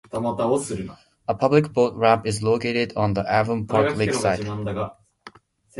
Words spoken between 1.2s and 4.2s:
A public boat ramp is located on the Avon Park Lakes